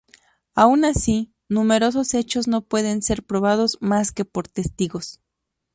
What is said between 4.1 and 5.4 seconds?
que por testigos.